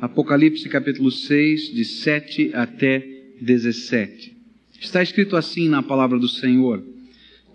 [0.00, 3.04] Apocalipse capítulo 6, de 7 até
[3.40, 4.32] 17.
[4.80, 6.84] Está escrito assim na palavra do Senhor: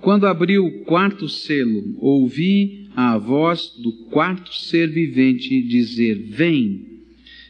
[0.01, 6.85] Quando abriu o quarto selo, ouvi a voz do quarto ser vivente dizer: Vem.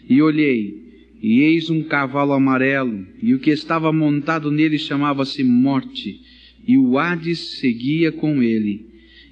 [0.08, 6.22] E olhei, e eis um cavalo amarelo, e o que estava montado nele chamava-se Morte,
[6.68, 8.86] e o Hades seguia com ele.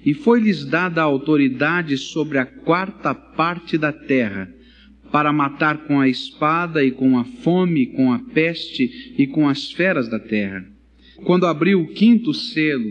[0.04, 4.52] E foi-lhes dada a autoridade sobre a quarta parte da terra
[5.12, 9.70] para matar com a espada e com a fome, com a peste e com as
[9.70, 10.66] feras da terra.
[11.22, 12.90] Quando abriu o quinto selo,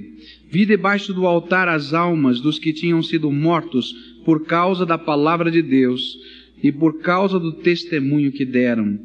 [0.49, 3.91] vi debaixo do altar as almas dos que tinham sido mortos
[4.23, 6.17] por causa da palavra de Deus
[6.63, 8.99] e por causa do testemunho que deram.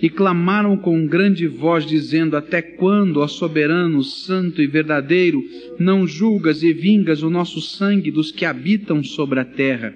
[0.00, 5.44] E clamaram com grande voz, dizendo: Até quando, ó soberano, santo e verdadeiro,
[5.78, 9.94] não julgas e vingas o nosso sangue dos que habitam sobre a terra?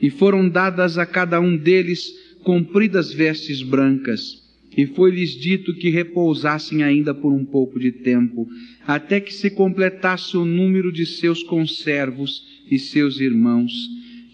[0.00, 2.12] E foram dadas a cada um deles
[2.42, 4.42] compridas vestes brancas,
[4.76, 8.48] e foi-lhes dito que repousassem ainda por um pouco de tempo,
[8.86, 13.72] até que se completasse o número de seus conservos e seus irmãos,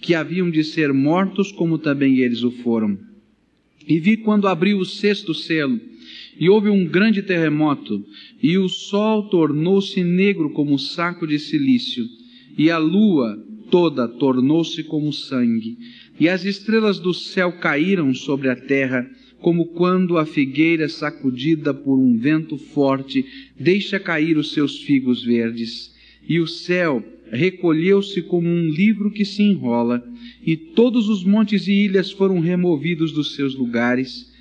[0.01, 2.99] que haviam de ser mortos como também eles o foram.
[3.89, 5.81] E vi quando abriu o sexto selo,
[6.39, 8.05] e houve um grande terremoto,
[8.43, 12.07] e o sol tornou-se negro como saco de silício,
[12.57, 13.44] e a lua
[13.75, 15.77] toda tornou-se como sangue,
[16.21, 19.05] e as estrelas do céu caíram sobre a terra,
[19.41, 23.27] como quando a figueira sacudida por um vento forte
[23.59, 25.93] deixa cair os seus figos verdes.
[26.29, 30.09] E o céu recolheu-se como um livro que se enrola,
[30.47, 34.33] e todos os montes e ilhas foram removidos dos seus lugares,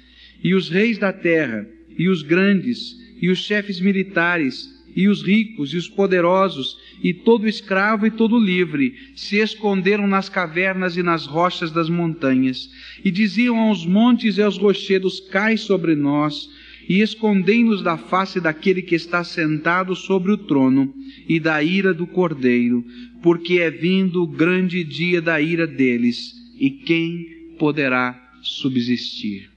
[0.44, 5.74] e os reis da terra, e os grandes, e os chefes militares, e os ricos
[5.74, 11.26] e os poderosos, e todo escravo e todo livre, se esconderam nas cavernas e nas
[11.26, 12.70] rochas das montanhas,
[13.04, 16.50] e diziam aos montes e aos rochedos: Cai sobre nós,
[16.88, 20.94] e escondei-nos da face daquele que está sentado sobre o trono
[21.28, 22.86] e da ira do cordeiro,
[23.22, 29.50] porque é vindo o grande dia da ira deles, e quem poderá subsistir?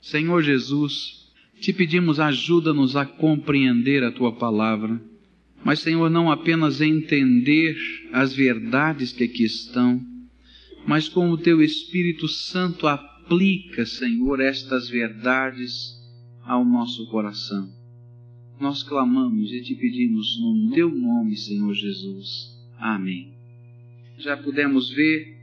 [0.00, 1.23] Senhor Jesus,
[1.64, 5.00] te pedimos ajuda-nos a compreender a tua palavra,
[5.64, 7.74] mas, Senhor, não apenas entender
[8.12, 9.98] as verdades que aqui estão,
[10.86, 15.98] mas como o teu Espírito Santo aplica, Senhor, estas verdades
[16.42, 17.72] ao nosso coração.
[18.60, 22.54] Nós clamamos e te pedimos no teu nome, Senhor Jesus.
[22.78, 23.32] Amém.
[24.18, 25.34] Já pudemos ver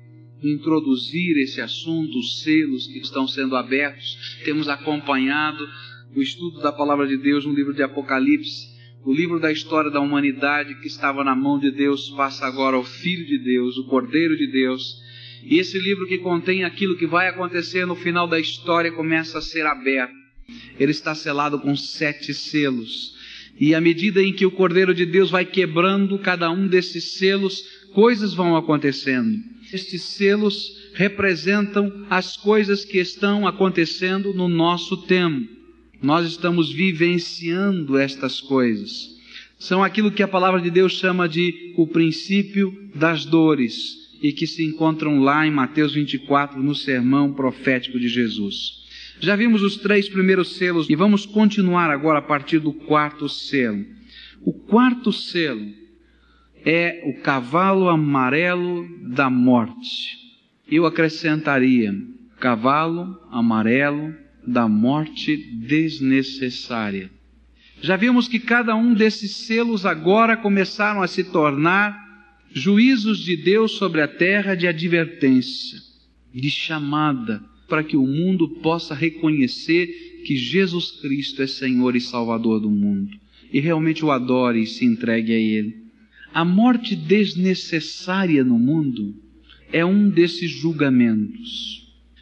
[0.43, 5.67] introduzir esse assunto, os selos que estão sendo abertos, temos acompanhado
[6.16, 8.69] o estudo da palavra de Deus no livro de Apocalipse,
[9.03, 12.83] o livro da história da humanidade que estava na mão de Deus passa agora ao
[12.83, 15.01] Filho de Deus, o Cordeiro de Deus.
[15.44, 19.41] E esse livro que contém aquilo que vai acontecer no final da história começa a
[19.41, 20.13] ser aberto.
[20.79, 23.16] Ele está selado com sete selos.
[23.59, 27.63] E à medida em que o Cordeiro de Deus vai quebrando cada um desses selos,
[27.93, 29.38] coisas vão acontecendo.
[29.73, 35.60] Estes selos representam as coisas que estão acontecendo no nosso tempo.
[36.01, 39.16] Nós estamos vivenciando estas coisas.
[39.59, 44.47] São aquilo que a palavra de Deus chama de o princípio das dores e que
[44.47, 48.81] se encontram lá em Mateus 24, no sermão profético de Jesus.
[49.19, 53.85] Já vimos os três primeiros selos e vamos continuar agora a partir do quarto selo.
[54.44, 55.72] O quarto selo
[56.66, 60.17] é o cavalo amarelo da morte.
[60.67, 61.95] Eu acrescentaria
[62.40, 64.16] cavalo amarelo
[64.46, 67.09] da morte desnecessária.
[67.81, 72.00] Já vimos que cada um desses selos agora começaram a se tornar
[72.53, 75.79] juízos de Deus sobre a terra de advertência,
[76.34, 82.59] de chamada, para que o mundo possa reconhecer que Jesus Cristo é Senhor e Salvador
[82.59, 83.18] do mundo
[83.52, 85.81] e realmente o adore e se entregue a Ele.
[86.34, 89.13] A morte desnecessária no mundo
[89.72, 91.80] é um desses julgamentos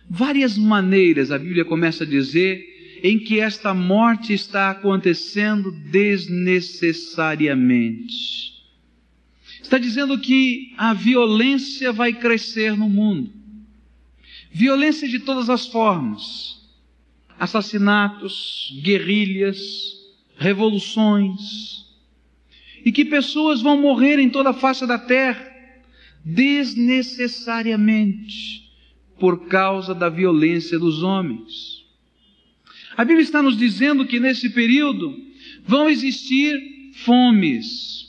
[0.10, 8.60] várias maneiras, a Bíblia começa a dizer, em que esta morte está acontecendo desnecessariamente.
[9.62, 13.32] Está dizendo que a violência vai crescer no mundo.
[14.52, 16.68] Violência de todas as formas.
[17.40, 19.96] Assassinatos, guerrilhas,
[20.38, 21.86] revoluções.
[22.84, 25.48] E que pessoas vão morrer em toda a face da terra
[26.26, 28.69] desnecessariamente
[29.20, 31.84] por causa da violência dos homens.
[32.96, 35.16] A Bíblia está nos dizendo que nesse período
[35.66, 38.08] vão existir fomes.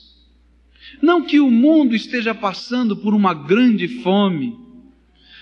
[1.03, 4.59] Não que o mundo esteja passando por uma grande fome,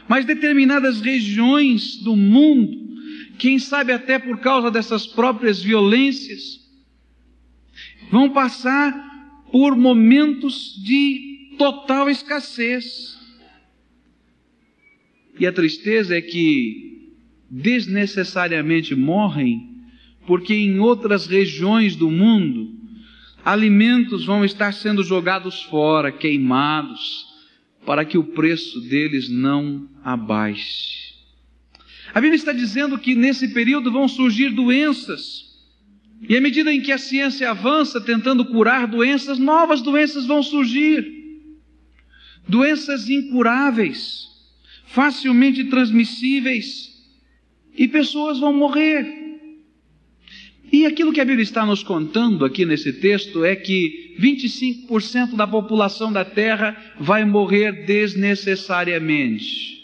[0.08, 2.96] Mas determinadas regiões do mundo,
[3.38, 6.58] quem sabe até por causa dessas próprias violências,
[8.10, 8.90] vão passar
[9.52, 13.17] por momentos de total escassez.
[15.38, 17.14] E a tristeza é que
[17.50, 19.76] desnecessariamente morrem,
[20.26, 22.74] porque em outras regiões do mundo,
[23.44, 27.26] alimentos vão estar sendo jogados fora, queimados,
[27.86, 31.14] para que o preço deles não abaixe.
[32.12, 35.46] A Bíblia está dizendo que nesse período vão surgir doenças,
[36.28, 41.16] e à medida em que a ciência avança tentando curar doenças, novas doenças vão surgir.
[42.46, 44.28] Doenças incuráveis
[44.88, 46.88] facilmente transmissíveis,
[47.76, 49.06] e pessoas vão morrer.
[50.70, 55.46] E aquilo que a Bíblia está nos contando aqui nesse texto é que 25% da
[55.46, 59.78] população da terra vai morrer desnecessariamente.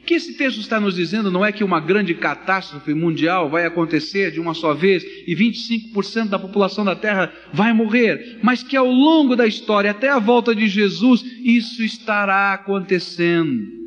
[0.00, 3.66] O que esse texto está nos dizendo não é que uma grande catástrofe mundial vai
[3.66, 8.76] acontecer de uma só vez e 25% da população da terra vai morrer, mas que
[8.76, 13.79] ao longo da história, até a volta de Jesus, isso estará acontecendo.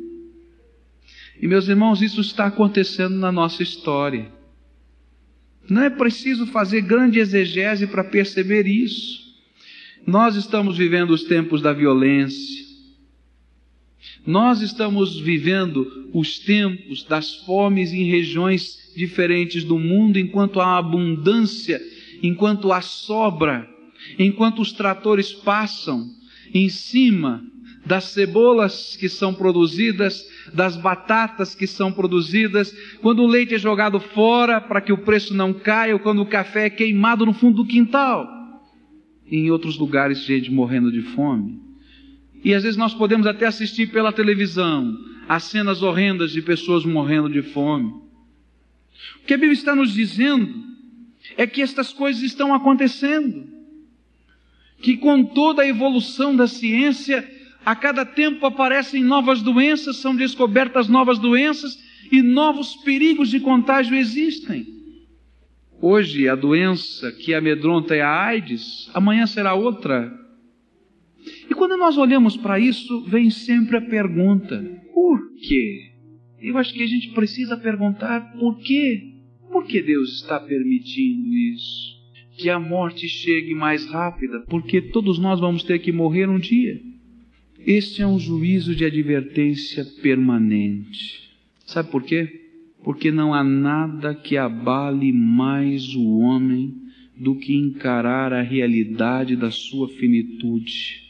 [1.44, 4.32] E meus irmãos, isso está acontecendo na nossa história.
[5.68, 9.22] Não é preciso fazer grande exegese para perceber isso.
[10.06, 12.64] Nós estamos vivendo os tempos da violência.
[14.26, 21.78] Nós estamos vivendo os tempos das fomes em regiões diferentes do mundo, enquanto há abundância,
[22.22, 23.68] enquanto há sobra,
[24.18, 26.08] enquanto os tratores passam
[26.54, 27.44] em cima
[27.84, 34.00] das cebolas que são produzidas, das batatas que são produzidas, quando o leite é jogado
[34.00, 37.58] fora para que o preço não caia, ou quando o café é queimado no fundo
[37.62, 38.26] do quintal.
[39.30, 41.60] E em outros lugares, gente morrendo de fome.
[42.42, 44.96] E às vezes nós podemos até assistir pela televisão
[45.28, 47.88] as cenas horrendas de pessoas morrendo de fome.
[47.88, 50.54] O que a Bíblia está nos dizendo
[51.36, 53.48] é que estas coisas estão acontecendo.
[54.80, 57.26] Que com toda a evolução da ciência,
[57.64, 61.78] a cada tempo aparecem novas doenças, são descobertas novas doenças
[62.12, 64.66] e novos perigos de contágio existem.
[65.80, 70.12] Hoje a doença que amedronta é a AIDS, amanhã será outra.
[71.50, 74.62] E quando nós olhamos para isso, vem sempre a pergunta:
[74.92, 75.92] por quê?
[76.40, 79.14] Eu acho que a gente precisa perguntar por quê?
[79.50, 81.94] Por que Deus está permitindo isso?
[82.36, 86.80] Que a morte chegue mais rápida, porque todos nós vamos ter que morrer um dia.
[87.66, 91.30] Este é um juízo de advertência permanente.
[91.64, 92.42] Sabe por quê?
[92.82, 96.74] Porque não há nada que abale mais o homem
[97.16, 101.00] do que encarar a realidade da sua finitude,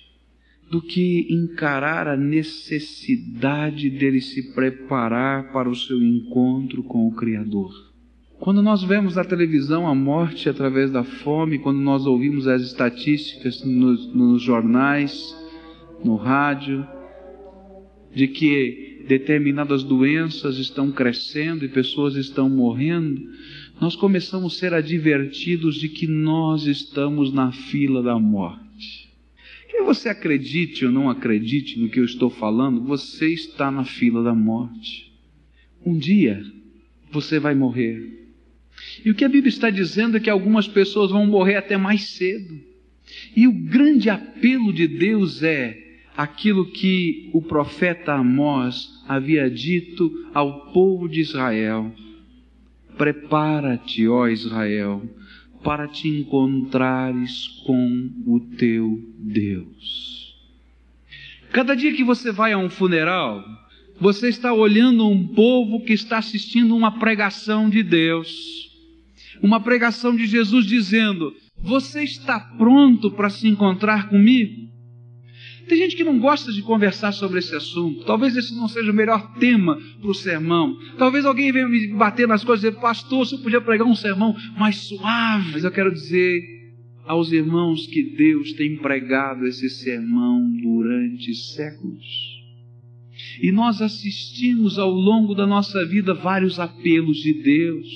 [0.71, 7.93] do que encarar a necessidade dele se preparar para o seu encontro com o Criador.
[8.39, 13.65] Quando nós vemos na televisão a morte através da fome, quando nós ouvimos as estatísticas
[13.65, 15.35] nos, nos jornais,
[16.05, 16.87] no rádio,
[18.15, 23.29] de que determinadas doenças estão crescendo e pessoas estão morrendo,
[23.81, 29.13] nós começamos a ser advertidos de que nós estamos na fila da morte.
[29.69, 34.23] Quer você acredite ou não acredite no que eu estou falando, você está na fila
[34.23, 35.13] da morte.
[35.85, 36.45] Um dia
[37.11, 38.25] você vai morrer.
[39.05, 42.11] E o que a Bíblia está dizendo é que algumas pessoas vão morrer até mais
[42.11, 42.59] cedo.
[43.37, 45.84] E o grande apelo de Deus é:
[46.17, 51.93] aquilo que o profeta Amós havia dito ao povo de Israel:
[52.97, 55.03] Prepara-te, ó Israel,
[55.63, 60.35] para te encontrares com o teu Deus.
[61.51, 63.45] Cada dia que você vai a um funeral,
[64.01, 68.71] você está olhando um povo que está assistindo uma pregação de Deus,
[69.43, 74.74] uma pregação de Jesus dizendo: Você está pronto para se encontrar comigo?
[75.69, 78.05] Tem gente que não gosta de conversar sobre esse assunto.
[78.05, 80.77] Talvez esse não seja o melhor tema para o sermão.
[80.99, 83.95] Talvez alguém venha me bater nas coisas e dizer, pastor, se eu podia pregar um
[83.95, 85.53] sermão mais suave.
[85.53, 86.43] Mas eu quero dizer
[87.05, 92.35] aos irmãos que Deus tem pregado esse sermão durante séculos.
[93.41, 97.89] E nós assistimos ao longo da nossa vida vários apelos de Deus.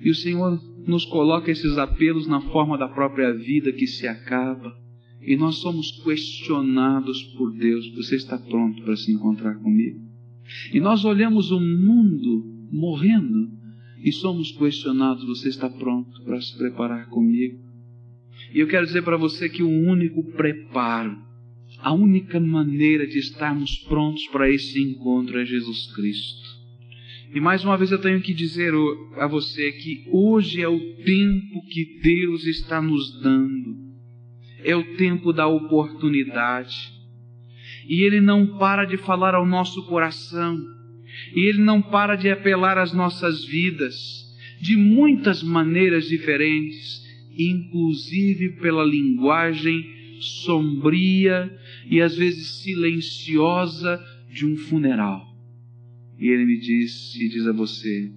[0.00, 4.83] E o Senhor nos coloca esses apelos na forma da própria vida que se acaba
[5.26, 10.00] e nós somos questionados por Deus: você está pronto para se encontrar comigo?
[10.72, 13.50] E nós olhamos o mundo morrendo
[14.02, 17.58] e somos questionados: você está pronto para se preparar comigo?
[18.52, 21.24] E eu quero dizer para você que o único preparo
[21.84, 26.54] a única maneira de estarmos prontos para esse encontro é Jesus Cristo.
[27.34, 28.72] E mais uma vez eu tenho que dizer
[29.16, 33.83] a você que hoje é o tempo que Deus está nos dando.
[34.64, 36.92] É o tempo da oportunidade.
[37.86, 40.58] E Ele não para de falar ao nosso coração.
[41.34, 44.24] E Ele não para de apelar às nossas vidas
[44.60, 47.04] de muitas maneiras diferentes,
[47.36, 49.84] inclusive pela linguagem
[50.20, 51.54] sombria
[51.90, 55.36] e às vezes silenciosa de um funeral.
[56.18, 58.10] E ele me diz e diz a você: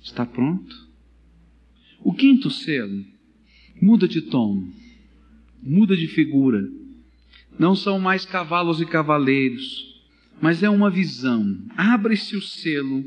[0.00, 0.74] está pronto?
[2.00, 3.04] O quinto selo
[3.82, 4.66] muda de tom,
[5.62, 6.62] muda de figura.
[7.58, 10.02] Não são mais cavalos e cavaleiros,
[10.40, 11.58] mas é uma visão.
[11.76, 13.04] Abre-se o selo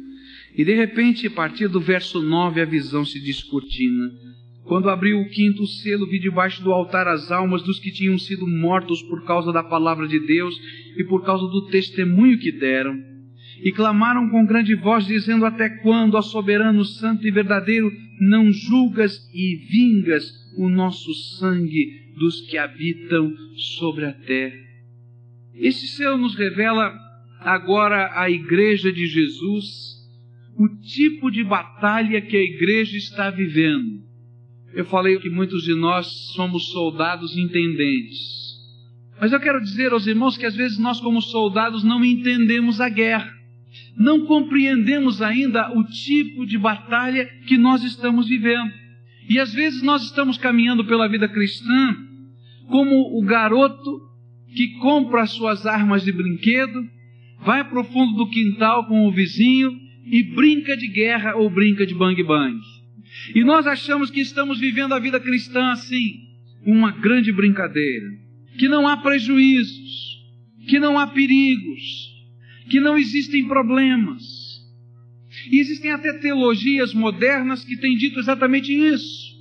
[0.55, 4.12] e de repente, a partir do verso 9, a visão se descortina.
[4.63, 8.46] Quando abriu o quinto selo, vi debaixo do altar as almas dos que tinham sido
[8.46, 10.60] mortos por causa da palavra de Deus
[10.98, 13.00] e por causa do testemunho que deram.
[13.63, 19.29] E clamaram com grande voz, dizendo: Até quando, ó soberano, santo e verdadeiro, não julgas
[19.34, 23.34] e vingas o nosso sangue dos que habitam
[23.77, 24.58] sobre a terra?
[25.53, 26.93] Esse selo nos revela
[27.39, 29.91] agora a igreja de Jesus
[30.58, 34.01] o tipo de batalha que a igreja está vivendo.
[34.74, 38.41] Eu falei que muitos de nós somos soldados intendentes.
[39.20, 42.89] Mas eu quero dizer aos irmãos que às vezes nós, como soldados, não entendemos a
[42.89, 43.31] guerra.
[43.96, 48.72] Não compreendemos ainda o tipo de batalha que nós estamos vivendo.
[49.29, 51.95] E às vezes nós estamos caminhando pela vida cristã
[52.67, 54.01] como o garoto
[54.55, 56.83] que compra as suas armas de brinquedo,
[57.43, 59.71] vai para o fundo do quintal com o vizinho
[60.05, 62.57] e brinca de guerra ou brinca de bang-bang.
[63.35, 66.21] E nós achamos que estamos vivendo a vida cristã assim,
[66.65, 68.07] uma grande brincadeira,
[68.57, 70.19] que não há prejuízos,
[70.67, 72.11] que não há perigos,
[72.69, 74.40] que não existem problemas.
[75.50, 79.31] E existem até teologias modernas que têm dito exatamente isso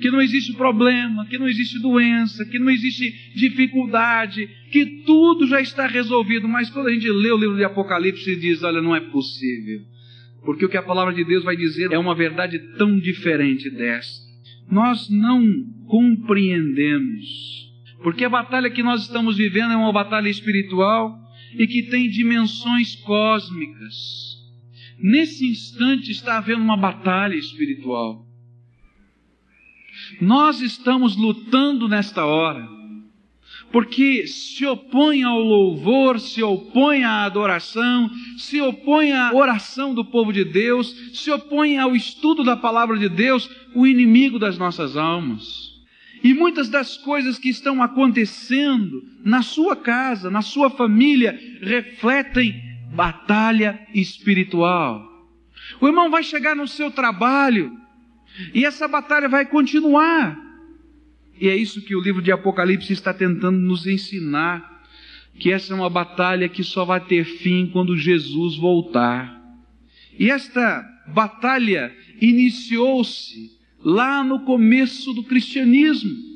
[0.00, 5.60] que não existe problema, que não existe doença, que não existe dificuldade, que tudo já
[5.60, 6.48] está resolvido.
[6.48, 9.82] Mas quando a gente lê o livro de Apocalipse e diz: Olha, não é possível.
[10.44, 14.24] Porque o que a palavra de Deus vai dizer é uma verdade tão diferente desta.
[14.70, 15.44] Nós não
[15.86, 17.68] compreendemos.
[18.02, 21.14] Porque a batalha que nós estamos vivendo é uma batalha espiritual
[21.58, 24.29] e que tem dimensões cósmicas.
[25.02, 28.26] Nesse instante está havendo uma batalha espiritual.
[30.20, 32.80] Nós estamos lutando nesta hora
[33.72, 40.32] porque se opõe ao louvor, se opõe à adoração, se opõe à oração do povo
[40.32, 45.70] de Deus, se opõe ao estudo da palavra de Deus, o inimigo das nossas almas.
[46.22, 53.86] E muitas das coisas que estão acontecendo na sua casa, na sua família, refletem batalha
[53.94, 55.08] espiritual.
[55.80, 57.76] O irmão vai chegar no seu trabalho
[58.52, 60.38] e essa batalha vai continuar.
[61.40, 64.82] E é isso que o livro de Apocalipse está tentando nos ensinar:
[65.38, 69.40] que essa é uma batalha que só vai ter fim quando Jesus voltar.
[70.18, 76.30] E esta batalha iniciou-se lá no começo do cristianismo.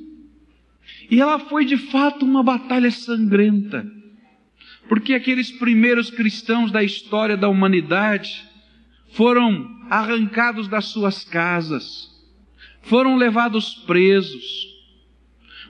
[1.11, 3.87] E ela foi de fato uma batalha sangrenta.
[4.89, 8.45] Porque aqueles primeiros cristãos da história da humanidade
[9.13, 12.11] foram arrancados das suas casas,
[12.83, 14.69] foram levados presos,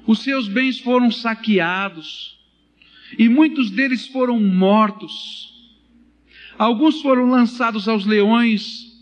[0.06, 2.38] os seus bens foram saqueados
[3.18, 5.52] e muitos deles foram mortos.
[6.58, 8.92] Alguns foram lançados aos leões,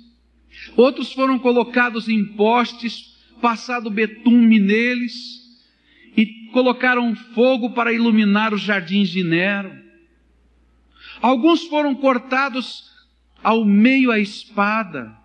[0.76, 5.42] outros foram colocados em postes, passado betume neles
[6.16, 9.81] e colocaram fogo para iluminar os jardins de Nero.
[11.23, 12.91] Alguns foram cortados
[13.45, 15.17] ao meio a espada,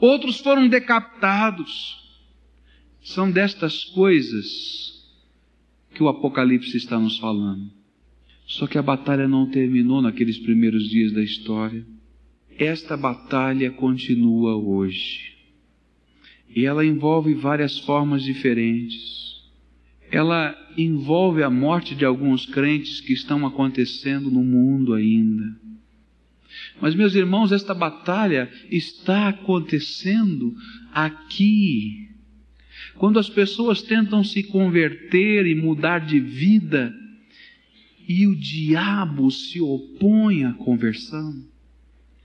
[0.00, 2.02] outros foram decapitados.
[3.00, 5.08] São destas coisas
[5.94, 7.70] que o Apocalipse está nos falando.
[8.46, 11.86] Só que a batalha não terminou naqueles primeiros dias da história.
[12.58, 15.36] Esta batalha continua hoje.
[16.54, 19.21] E ela envolve várias formas diferentes.
[20.12, 25.56] Ela envolve a morte de alguns crentes que estão acontecendo no mundo ainda.
[26.80, 30.54] Mas, meus irmãos, esta batalha está acontecendo
[30.92, 32.12] aqui
[32.96, 36.94] quando as pessoas tentam se converter e mudar de vida,
[38.08, 41.34] e o diabo se opõe à conversão.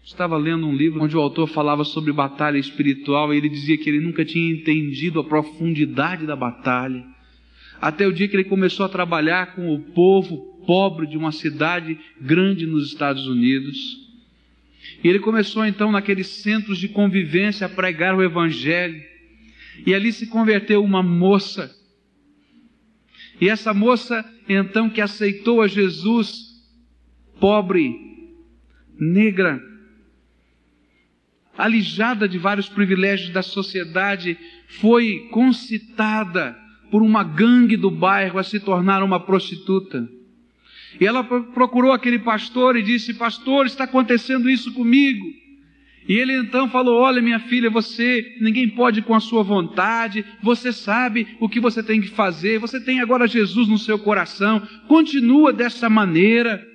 [0.04, 3.90] Estava lendo um livro onde o autor falava sobre batalha espiritual e ele dizia que
[3.90, 7.06] ele nunca tinha entendido a profundidade da batalha.
[7.82, 11.98] Até o dia que ele começou a trabalhar com o povo pobre de uma cidade
[12.20, 13.78] grande nos Estados Unidos.
[15.04, 19.02] E ele começou então naqueles centros de convivência a pregar o Evangelho.
[19.86, 21.74] E ali se converteu uma moça.
[23.40, 26.48] E essa moça, então, que aceitou a Jesus,
[27.40, 27.96] pobre,
[29.00, 29.62] negra,
[31.56, 36.58] alijada de vários privilégios da sociedade, foi concitada
[36.90, 40.08] por uma gangue do bairro a se tornar uma prostituta.
[41.00, 45.26] E ela procurou aquele pastor e disse: Pastor, está acontecendo isso comigo.
[46.08, 50.72] E ele então falou: Olha, minha filha, você, ninguém pode com a sua vontade, você
[50.72, 55.52] sabe o que você tem que fazer, você tem agora Jesus no seu coração, continua
[55.52, 56.66] dessa maneira,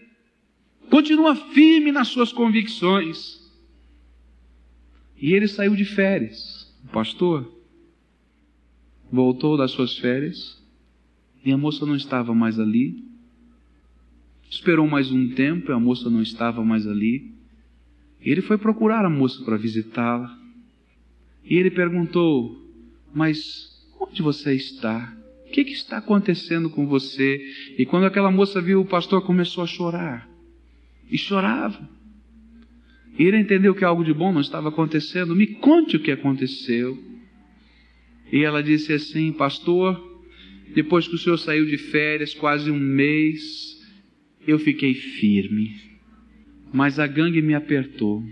[0.91, 3.41] continua firme nas suas convicções.
[5.17, 7.62] E ele saiu de férias, o pastor
[9.13, 10.59] voltou das suas férias
[11.45, 13.05] e a moça não estava mais ali.
[14.51, 17.31] Esperou mais um tempo e a moça não estava mais ali.
[18.21, 20.39] Ele foi procurar a moça para visitá-la.
[21.45, 22.57] E ele perguntou:
[23.15, 25.15] Mas onde você está?
[25.47, 27.45] O que, que, está acontecendo com você?
[27.77, 30.27] E quando aquela moça viu o pastor, começou a chorar.
[31.11, 31.87] E chorava.
[33.19, 35.37] E ele entendeu que algo de bom não estava acontecendo.
[35.37, 37.12] Me conte o que aconteceu.
[38.33, 40.11] E ela disse assim: Pastor,
[40.75, 43.79] depois que o senhor saiu de férias, quase um mês,
[44.47, 45.77] eu fiquei firme.
[46.73, 48.25] Mas a gangue me apertou.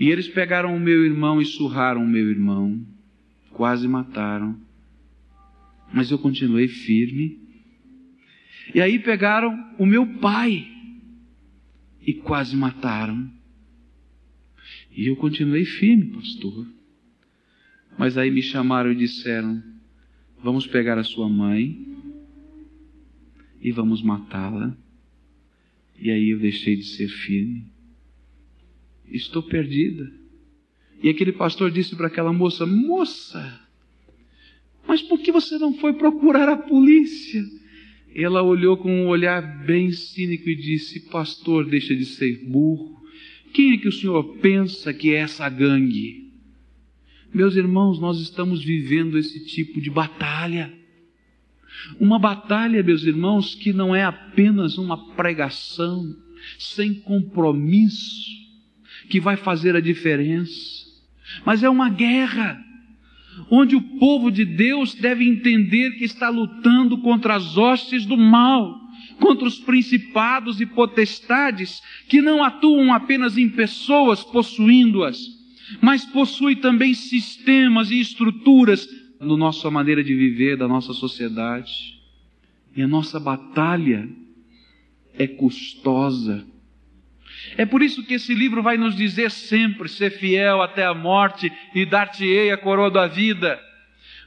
[0.00, 2.80] E eles pegaram o meu irmão e surraram o meu irmão.
[3.50, 4.58] Quase mataram.
[5.92, 7.38] Mas eu continuei firme.
[8.74, 10.66] E aí pegaram o meu pai
[12.06, 13.30] e quase mataram.
[14.96, 16.66] E eu continuei firme, pastor.
[17.98, 19.62] Mas aí me chamaram e disseram:
[20.42, 21.86] Vamos pegar a sua mãe
[23.60, 24.76] e vamos matá-la.
[25.98, 27.66] E aí eu deixei de ser firme.
[29.06, 30.12] Estou perdida.
[31.02, 33.60] E aquele pastor disse para aquela moça: Moça,
[34.86, 37.42] mas por que você não foi procurar a polícia?
[38.14, 43.02] Ela olhou com um olhar bem cínico e disse: Pastor, deixa de ser burro.
[43.52, 46.23] Quem é que o senhor pensa que é essa gangue?
[47.34, 50.72] Meus irmãos, nós estamos vivendo esse tipo de batalha.
[51.98, 56.14] Uma batalha, meus irmãos, que não é apenas uma pregação
[56.58, 58.30] sem compromisso
[59.08, 60.86] que vai fazer a diferença,
[61.44, 62.62] mas é uma guerra
[63.50, 68.84] onde o povo de Deus deve entender que está lutando contra as hostes do mal
[69.18, 75.18] contra os principados e potestades que não atuam apenas em pessoas possuindo-as,
[75.80, 78.88] mas possui também sistemas e estruturas
[79.20, 82.00] na nossa maneira de viver, da nossa sociedade.
[82.76, 84.08] E a nossa batalha
[85.16, 86.44] é custosa.
[87.56, 91.52] É por isso que esse livro vai nos dizer sempre: ser fiel até a morte
[91.74, 93.60] e dar-te-ei a coroa da vida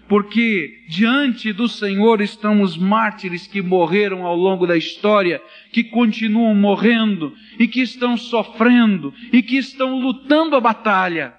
[0.07, 6.55] porque diante do Senhor estão os mártires que morreram ao longo da história, que continuam
[6.55, 11.33] morrendo e que estão sofrendo e que estão lutando a batalha,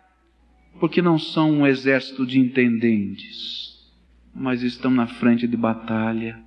[0.79, 3.91] porque não são um exército de intendentes,
[4.35, 6.39] mas estão na frente de batalha.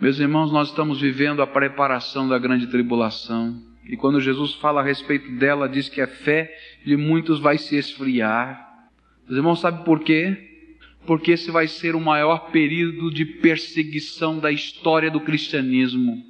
[0.00, 3.62] Meus irmãos, nós estamos vivendo a preparação da grande tribulação.
[3.84, 6.52] E quando Jesus fala a respeito dela, diz que a fé
[6.84, 8.88] de muitos vai se esfriar.
[9.28, 10.52] Os irmãos sabem por quê?
[11.06, 16.22] porque esse vai ser o maior período de perseguição da história do cristianismo.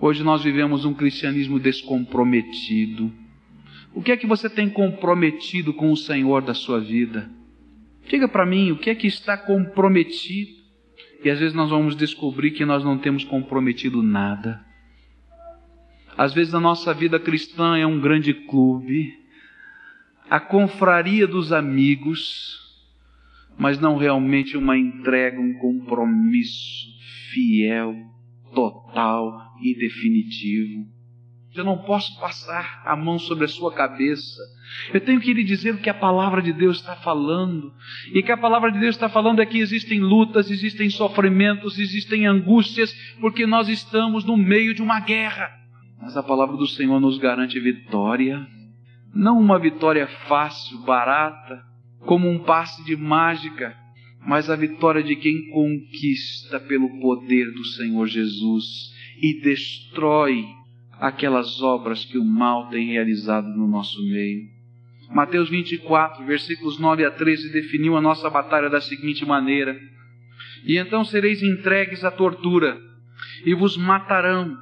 [0.00, 3.12] Hoje nós vivemos um cristianismo descomprometido.
[3.94, 7.30] O que é que você tem comprometido com o Senhor da sua vida?
[8.08, 10.50] Diga para mim, o que é que está comprometido?
[11.22, 14.64] E às vezes nós vamos descobrir que nós não temos comprometido nada.
[16.18, 19.14] Às vezes a nossa vida cristã é um grande clube,
[20.28, 22.58] a confraria dos amigos,
[23.56, 26.88] mas não realmente uma entrega, um compromisso
[27.32, 27.94] fiel,
[28.54, 30.93] total e definitivo.
[31.54, 34.42] Eu não posso passar a mão sobre a sua cabeça.
[34.92, 37.72] Eu tenho que lhe dizer o que a palavra de Deus está falando.
[38.12, 42.26] E que a palavra de Deus está falando é que existem lutas, existem sofrimentos, existem
[42.26, 45.48] angústias, porque nós estamos no meio de uma guerra.
[46.00, 48.44] Mas a palavra do Senhor nos garante vitória.
[49.14, 51.62] Não uma vitória fácil, barata,
[52.00, 53.76] como um passe de mágica,
[54.26, 60.44] mas a vitória de quem conquista pelo poder do Senhor Jesus e destrói
[61.00, 64.48] aquelas obras que o mal tem realizado no nosso meio.
[65.10, 69.78] Mateus 24, versículos 9 a 13, definiu a nossa batalha da seguinte maneira:
[70.64, 72.78] E então sereis entregues à tortura,
[73.44, 74.56] e vos matarão,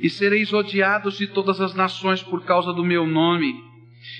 [0.00, 3.54] e sereis odiados de todas as nações por causa do meu nome.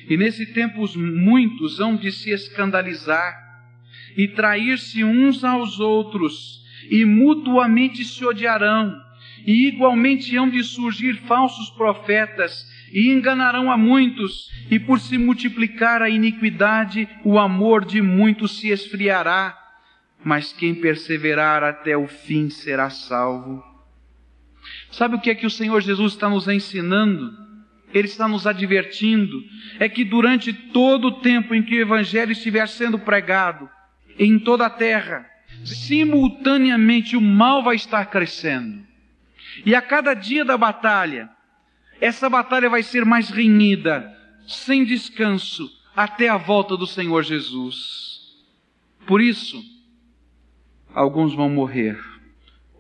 [0.09, 3.47] E nesse tempo os muitos hão de se escandalizar
[4.17, 8.95] e trair-se uns aos outros, e mutuamente se odiarão,
[9.45, 16.03] e igualmente hão de surgir falsos profetas, e enganarão a muitos, e por se multiplicar
[16.03, 19.57] a iniquidade, o amor de muitos se esfriará,
[20.25, 23.63] mas quem perseverar até o fim será salvo.
[24.91, 27.33] Sabe o que é que o Senhor Jesus está nos ensinando?
[27.93, 29.43] Ele está nos advertindo,
[29.79, 33.69] é que durante todo o tempo em que o Evangelho estiver sendo pregado,
[34.19, 35.27] em toda a terra,
[35.65, 38.86] simultaneamente o mal vai estar crescendo.
[39.65, 41.31] E a cada dia da batalha,
[42.01, 44.15] essa batalha vai ser mais renhida,
[44.47, 48.37] sem descanso, até a volta do Senhor Jesus.
[49.07, 49.63] Por isso,
[50.93, 51.99] alguns vão morrer,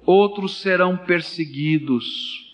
[0.04, 2.44] outros serão perseguidos.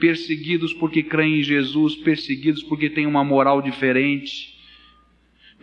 [0.00, 4.56] Perseguidos porque creem em Jesus, perseguidos porque têm uma moral diferente,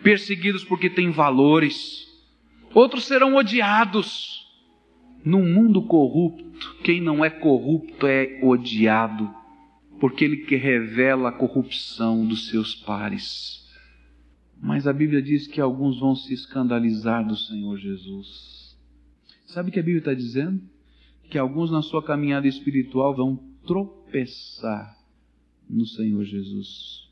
[0.03, 2.05] perseguidos porque têm valores,
[2.73, 4.44] outros serão odiados.
[5.25, 9.33] Num mundo corrupto, quem não é corrupto é odiado
[9.99, 13.65] porque ele que revela a corrupção dos seus pares.
[14.61, 18.77] Mas a Bíblia diz que alguns vão se escandalizar do Senhor Jesus.
[19.45, 20.61] Sabe o que a Bíblia está dizendo?
[21.29, 24.95] Que alguns na sua caminhada espiritual vão tropeçar
[25.69, 27.09] no Senhor Jesus,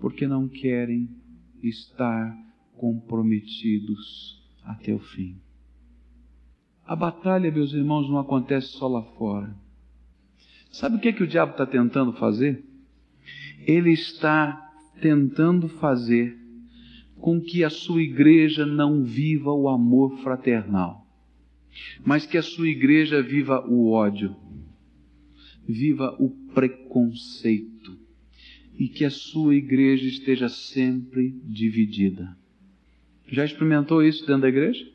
[0.00, 1.08] porque não querem
[1.62, 2.36] estar
[2.76, 5.36] comprometidos até o fim.
[6.88, 9.54] A batalha, meus irmãos, não acontece só lá fora.
[10.72, 12.64] Sabe o que, é que o diabo está tentando fazer?
[13.66, 14.54] Ele está
[14.98, 16.34] tentando fazer
[17.20, 21.06] com que a sua igreja não viva o amor fraternal,
[22.06, 24.34] mas que a sua igreja viva o ódio,
[25.68, 27.98] viva o preconceito
[28.78, 32.34] e que a sua igreja esteja sempre dividida.
[33.26, 34.90] Já experimentou isso dentro da igreja?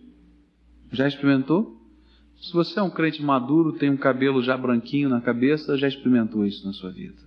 [0.91, 1.82] Já experimentou?
[2.43, 6.45] Se você é um crente maduro, tem um cabelo já branquinho na cabeça, já experimentou
[6.45, 7.21] isso na sua vida.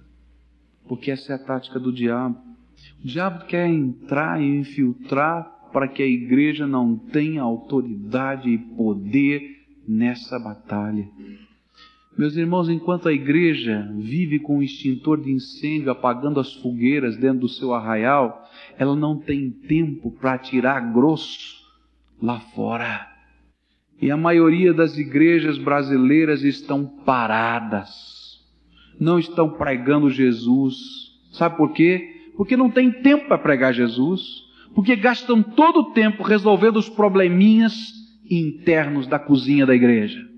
[0.87, 2.37] Porque essa é a tática do diabo.
[3.03, 9.65] O diabo quer entrar e infiltrar para que a igreja não tenha autoridade e poder
[9.89, 11.09] nessa batalha.
[12.17, 17.41] Meus irmãos, enquanto a igreja vive com o extintor de incêndio apagando as fogueiras dentro
[17.41, 18.47] do seu arraial,
[18.79, 21.57] ela não tem tempo para tirar grosso
[22.21, 23.16] lá fora.
[24.01, 28.45] E a maioria das igrejas brasileiras estão paradas,
[29.01, 30.77] não estão pregando Jesus.
[31.33, 32.31] Sabe por quê?
[32.37, 37.75] Porque não tem tempo para pregar Jesus, porque gastam todo o tempo resolvendo os probleminhas
[38.31, 40.29] internos da cozinha da igreja,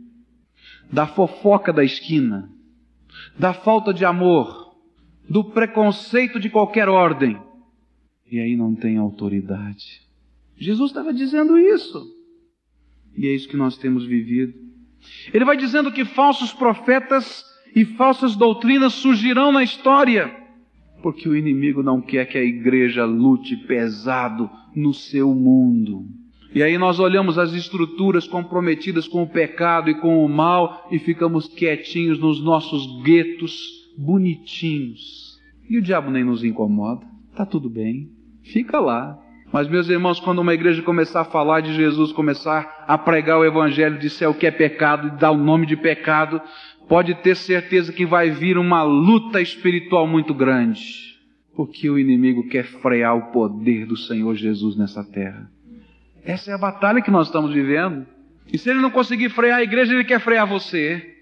[0.92, 2.48] da fofoca da esquina,
[3.36, 4.76] da falta de amor,
[5.28, 7.38] do preconceito de qualquer ordem.
[8.30, 10.02] E aí não tem autoridade.
[10.56, 12.17] Jesus estava dizendo isso.
[13.18, 14.54] E é isso que nós temos vivido.
[15.34, 20.34] Ele vai dizendo que falsos profetas e falsas doutrinas surgirão na história,
[21.02, 26.06] porque o inimigo não quer que a igreja lute pesado no seu mundo.
[26.54, 30.98] E aí nós olhamos as estruturas comprometidas com o pecado e com o mal e
[30.98, 35.38] ficamos quietinhos nos nossos guetos bonitinhos.
[35.68, 37.06] E o diabo nem nos incomoda.
[37.36, 38.10] Tá tudo bem.
[38.42, 39.18] Fica lá.
[39.52, 43.44] Mas, meus irmãos, quando uma igreja começar a falar de Jesus, começar a pregar o
[43.44, 46.40] Evangelho, disser o que é pecado e dar o nome de pecado,
[46.86, 51.16] pode ter certeza que vai vir uma luta espiritual muito grande.
[51.56, 55.50] Porque o inimigo quer frear o poder do Senhor Jesus nessa terra.
[56.22, 58.06] Essa é a batalha que nós estamos vivendo.
[58.52, 61.17] E se ele não conseguir frear a igreja, ele quer frear você.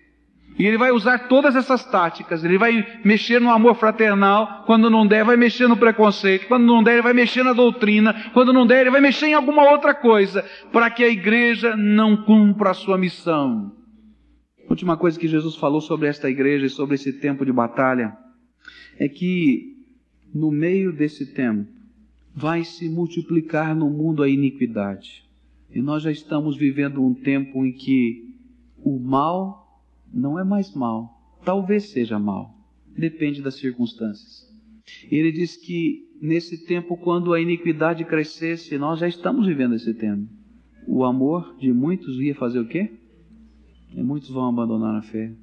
[0.58, 2.42] E ele vai usar todas essas táticas.
[2.42, 4.64] Ele vai mexer no amor fraternal.
[4.64, 6.46] Quando não der, vai mexer no preconceito.
[6.46, 8.30] Quando não der, ele vai mexer na doutrina.
[8.32, 10.42] Quando não der, ele vai mexer em alguma outra coisa.
[10.72, 13.72] Para que a igreja não cumpra a sua missão.
[14.68, 18.16] última coisa que Jesus falou sobre esta igreja e sobre esse tempo de batalha
[18.98, 19.76] é que
[20.34, 21.70] no meio desse tempo
[22.34, 25.24] vai se multiplicar no mundo a iniquidade.
[25.70, 28.34] E nós já estamos vivendo um tempo em que
[28.78, 29.65] o mal
[30.16, 31.36] não é mais mal.
[31.44, 32.54] Talvez seja mal.
[32.96, 34.46] Depende das circunstâncias.
[35.10, 40.26] Ele diz que nesse tempo, quando a iniquidade crescesse, nós já estamos vivendo esse tempo.
[40.86, 42.90] O amor de muitos ia fazer o quê?
[43.92, 45.34] E muitos vão abandonar a fé.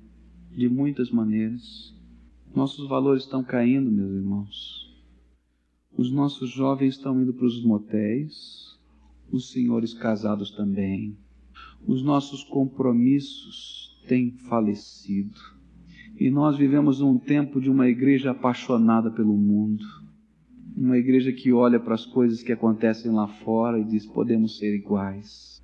[0.52, 1.94] De muitas maneiras.
[2.56, 4.94] Nossos valores estão caindo, meus irmãos.
[5.96, 8.80] Os nossos jovens estão indo para os motéis,
[9.32, 11.16] os senhores casados também.
[11.86, 15.40] Os nossos compromissos tem falecido.
[16.20, 19.84] E nós vivemos um tempo de uma igreja apaixonada pelo mundo.
[20.76, 24.76] Uma igreja que olha para as coisas que acontecem lá fora e diz: podemos ser
[24.76, 25.64] iguais.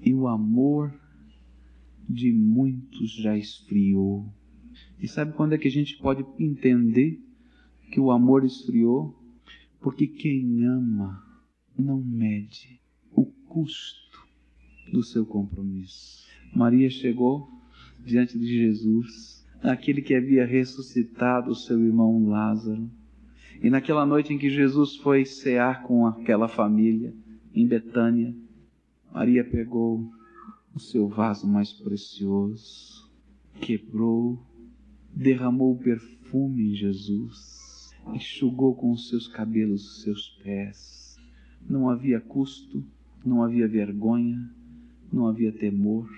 [0.00, 0.92] E o amor
[2.08, 4.26] de muitos já esfriou.
[5.00, 7.20] E sabe quando é que a gente pode entender
[7.90, 9.14] que o amor esfriou?
[9.80, 11.22] Porque quem ama
[11.78, 12.80] não mede
[13.12, 14.26] o custo
[14.92, 16.26] do seu compromisso.
[16.54, 17.48] Maria chegou
[18.06, 22.88] diante de Jesus, aquele que havia ressuscitado o seu irmão Lázaro.
[23.60, 27.12] E naquela noite em que Jesus foi cear com aquela família
[27.52, 28.32] em Betânia,
[29.12, 30.08] Maria pegou
[30.72, 33.10] o seu vaso mais precioso,
[33.60, 34.38] quebrou,
[35.12, 41.16] derramou o perfume em Jesus, enxugou com os seus cabelos os seus pés.
[41.68, 42.84] Não havia custo,
[43.24, 44.48] não havia vergonha,
[45.10, 46.08] não havia temor,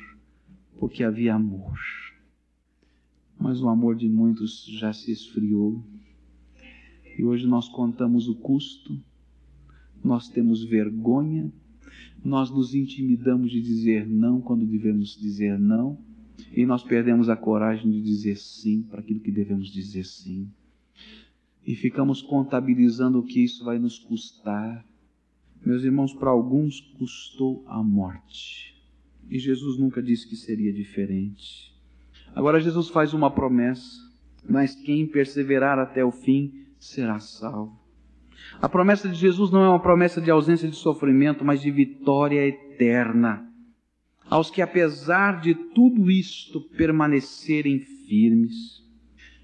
[0.78, 1.78] porque havia amor.
[3.38, 5.84] Mas o amor de muitos já se esfriou.
[7.18, 9.00] E hoje nós contamos o custo,
[10.02, 11.52] nós temos vergonha
[12.24, 15.98] nós nos intimidamos de dizer não quando devemos dizer não,
[16.52, 20.48] e nós perdemos a coragem de dizer sim para aquilo que devemos dizer sim.
[21.66, 24.84] E ficamos contabilizando o que isso vai nos custar.
[25.64, 28.74] Meus irmãos, para alguns custou a morte.
[29.30, 31.74] E Jesus nunca disse que seria diferente.
[32.34, 34.00] Agora Jesus faz uma promessa,
[34.48, 37.78] mas quem perseverar até o fim será salvo.
[38.60, 42.46] A promessa de Jesus não é uma promessa de ausência de sofrimento, mas de vitória
[42.46, 43.44] eterna.
[44.30, 48.82] Aos que, apesar de tudo isto, permanecerem firmes.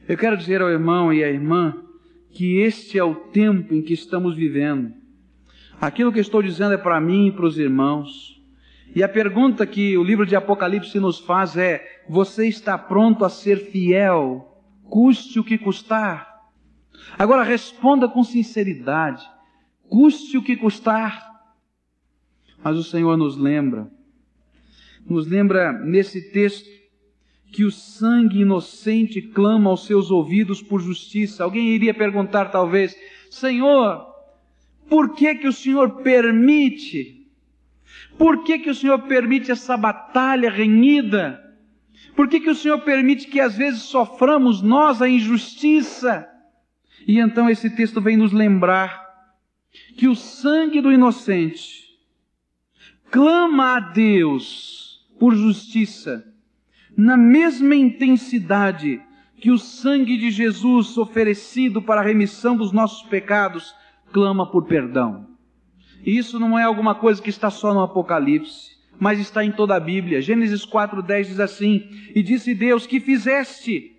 [0.06, 1.82] Eu quero dizer ao irmão e à irmã
[2.30, 4.92] que este é o tempo em que estamos vivendo.
[5.80, 8.33] Aquilo que estou dizendo é para mim e para os irmãos.
[8.92, 13.28] E a pergunta que o livro de Apocalipse nos faz é: você está pronto a
[13.28, 16.34] ser fiel, custe o que custar?
[17.18, 19.24] Agora responda com sinceridade,
[19.88, 21.32] custe o que custar.
[22.62, 23.90] Mas o Senhor nos lembra,
[25.06, 26.68] nos lembra nesse texto
[27.52, 31.44] que o sangue inocente clama aos seus ouvidos por justiça.
[31.44, 32.96] Alguém iria perguntar talvez:
[33.30, 34.06] Senhor,
[34.88, 37.23] por que que o Senhor permite?
[38.16, 41.40] Por que que o Senhor permite essa batalha renhida?
[42.14, 46.28] Por que que o Senhor permite que às vezes soframos nós a injustiça?
[47.06, 49.04] E então esse texto vem nos lembrar
[49.96, 51.84] que o sangue do inocente
[53.10, 56.24] clama a Deus por justiça,
[56.96, 59.00] na mesma intensidade
[59.36, 63.74] que o sangue de Jesus oferecido para a remissão dos nossos pecados
[64.12, 65.33] clama por perdão.
[66.04, 69.74] E isso não é alguma coisa que está só no Apocalipse, mas está em toda
[69.74, 70.20] a Bíblia.
[70.20, 73.94] Gênesis 4:10 diz assim: "E disse Deus: Que fizeste?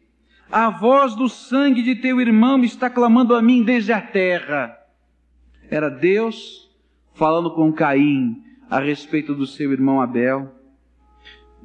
[0.52, 4.78] A voz do sangue de teu irmão está clamando a mim desde a terra.
[5.70, 6.70] Era Deus
[7.14, 10.54] falando com Caim a respeito do seu irmão Abel.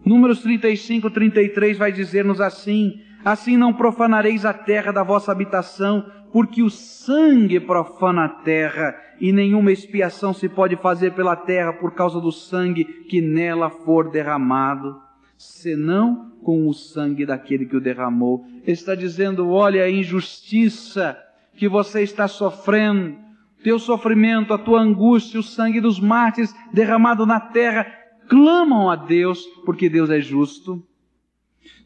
[0.05, 6.62] Números 35, 33 vai dizer-nos assim: Assim não profanareis a terra da vossa habitação, porque
[6.62, 12.21] o sangue profana a terra, e nenhuma expiação se pode fazer pela terra por causa
[12.21, 18.45] do sangue que nela for derramado senão com o sangue daquele que o derramou.
[18.62, 21.16] Ele está dizendo: olha a injustiça
[21.57, 23.16] que você está sofrendo,
[23.64, 27.87] teu sofrimento, a tua angústia, o sangue dos mártires derramado na terra,
[28.29, 30.87] clamam a Deus, porque Deus é justo.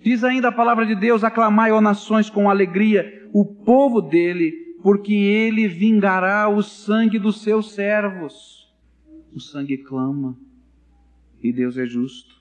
[0.03, 5.13] Diz ainda a palavra de Deus: aclamai, ó nações, com alegria, o povo dele, porque
[5.13, 8.73] ele vingará o sangue dos seus servos.
[9.35, 10.39] O sangue clama,
[11.43, 12.33] e Deus é justo.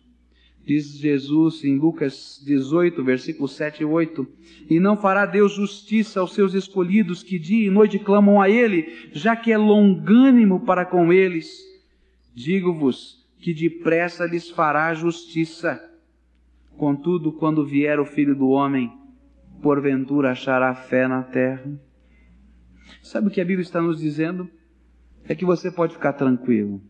[0.64, 4.28] Diz Jesus em Lucas 18, versículos 7 e 8:
[4.70, 9.10] E não fará Deus justiça aos seus escolhidos que dia e noite clamam a Ele,
[9.14, 11.60] já que é longânimo para com eles.
[12.36, 15.84] Digo-vos que depressa lhes fará justiça.
[16.78, 19.03] Contudo, quando vier o Filho do Homem,
[19.62, 21.63] porventura achará fé na terra.
[23.02, 24.50] Sabe o que a Bíblia está nos dizendo?
[25.28, 26.82] É que você pode ficar tranquilo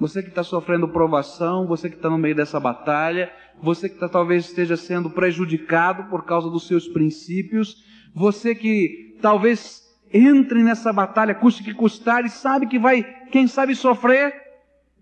[0.00, 3.30] você que está sofrendo provação, você que está no meio dessa batalha,
[3.62, 9.82] você que tá, talvez esteja sendo prejudicado por causa dos seus princípios, você que talvez
[10.10, 14.32] entre nessa batalha, custe que custar, e sabe que vai, quem sabe, sofrer.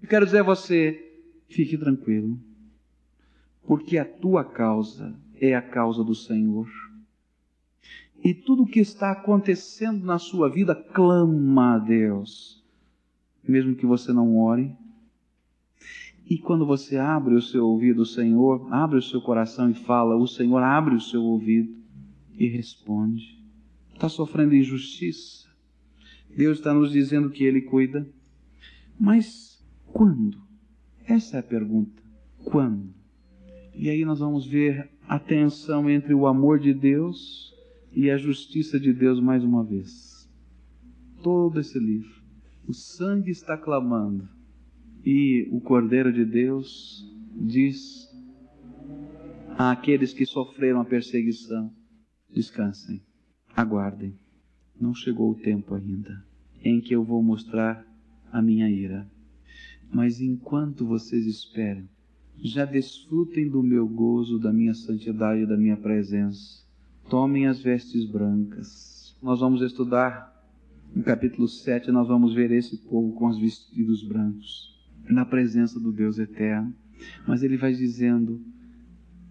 [0.03, 1.01] Eu quero dizer a você,
[1.49, 2.37] fique tranquilo,
[3.67, 6.69] porque a tua causa é a causa do Senhor.
[8.23, 12.63] E tudo o que está acontecendo na sua vida clama a Deus,
[13.47, 14.75] mesmo que você não ore,
[16.29, 20.15] E quando você abre o seu ouvido, o Senhor abre o seu coração e fala,
[20.15, 21.75] o Senhor abre o seu ouvido
[22.37, 23.43] e responde.
[23.95, 25.49] Está sofrendo injustiça?
[26.37, 28.07] Deus está nos dizendo que Ele cuida.
[29.01, 30.39] Mas quando?
[31.07, 32.03] Essa é a pergunta.
[32.45, 32.93] Quando?
[33.75, 37.55] E aí nós vamos ver a tensão entre o amor de Deus
[37.93, 40.29] e a justiça de Deus mais uma vez.
[41.23, 42.23] Todo esse livro.
[42.67, 44.29] O sangue está clamando
[45.03, 47.03] e o Cordeiro de Deus
[47.35, 48.07] diz
[49.57, 51.73] àqueles que sofreram a perseguição:
[52.29, 53.03] descansem,
[53.57, 54.15] aguardem.
[54.79, 56.23] Não chegou o tempo ainda
[56.63, 57.87] em que eu vou mostrar
[58.31, 59.11] a minha ira.
[59.91, 61.89] Mas enquanto vocês esperam,
[62.43, 66.65] já desfrutem do meu gozo, da minha santidade da minha presença.
[67.09, 69.17] Tomem as vestes brancas.
[69.23, 70.35] Nós vamos estudar
[70.95, 74.77] no capítulo 7, nós vamos ver esse povo com os vestidos brancos
[75.09, 76.75] na presença do Deus eterno.
[77.27, 78.41] Mas ele vai dizendo: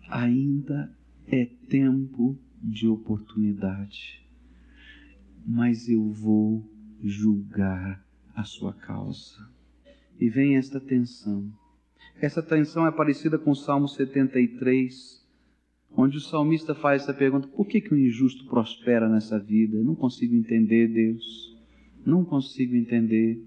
[0.10, 0.92] ainda
[1.28, 4.26] é tempo de oportunidade,
[5.46, 6.68] mas eu vou
[7.02, 8.04] julgar
[8.36, 9.48] a sua causa.
[10.20, 11.52] E vem esta tensão.
[12.22, 15.26] Essa tensão é parecida com o Salmo 73,
[15.96, 19.78] onde o salmista faz essa pergunta: por que, que o injusto prospera nessa vida?
[19.84, 21.56] Não consigo entender, Deus.
[22.06, 23.44] Não consigo entender.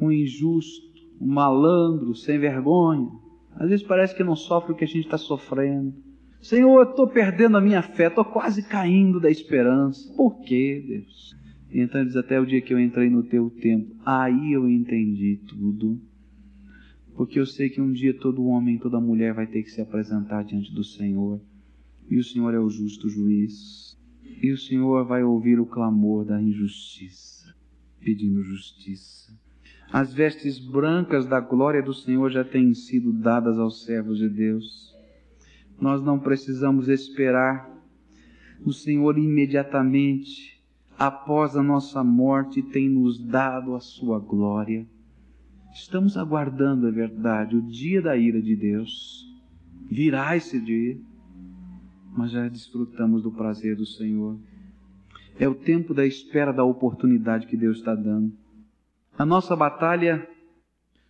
[0.00, 3.08] O injusto um malandro, sem vergonha.
[3.54, 5.94] Às vezes parece que não sofre o que a gente está sofrendo.
[6.40, 10.12] Senhor, eu estou perdendo a minha fé, estou quase caindo da esperança.
[10.16, 11.36] Por quê, Deus?
[11.70, 14.68] E então ele diz: Até o dia que eu entrei no teu tempo, aí eu
[14.68, 16.00] entendi tudo.
[17.14, 20.44] Porque eu sei que um dia todo homem, toda mulher vai ter que se apresentar
[20.44, 21.40] diante do Senhor.
[22.08, 23.98] E o Senhor é o justo juiz.
[24.42, 27.54] E o Senhor vai ouvir o clamor da injustiça,
[28.00, 29.32] pedindo justiça.
[29.92, 34.96] As vestes brancas da glória do Senhor já têm sido dadas aos servos de Deus.
[35.78, 37.70] Nós não precisamos esperar.
[38.64, 40.62] O Senhor imediatamente,
[40.98, 44.86] após a nossa morte, tem nos dado a sua glória.
[45.74, 49.26] Estamos aguardando, é verdade, o dia da ira de Deus.
[49.90, 50.98] Virá esse dia,
[52.16, 54.38] mas já desfrutamos do prazer do Senhor.
[55.38, 58.32] É o tempo da espera da oportunidade que Deus está dando.
[59.18, 60.28] A nossa batalha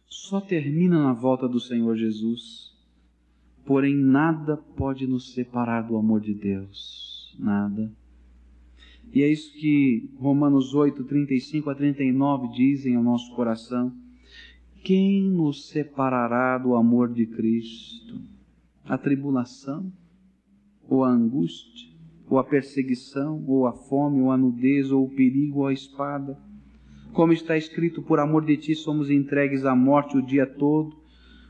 [0.07, 2.73] só termina na volta do Senhor Jesus.
[3.65, 7.37] Porém, nada pode nos separar do amor de Deus.
[7.39, 7.93] Nada.
[9.13, 13.93] E é isso que Romanos 8, 35 a 39 dizem ao nosso coração.
[14.85, 18.21] Quem nos separará do amor de Cristo?
[18.85, 19.93] A tribulação?
[20.89, 21.89] Ou a angústia?
[22.29, 23.45] Ou a perseguição?
[23.47, 24.21] Ou a fome?
[24.23, 24.91] Ou a nudez?
[24.91, 25.61] Ou o perigo?
[25.61, 26.37] Ou a espada?
[27.13, 30.97] Como está escrito, por amor de ti somos entregues à morte o dia todo.